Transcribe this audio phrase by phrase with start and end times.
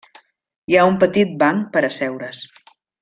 [0.71, 2.41] Hi ha un petit banc per asseure's.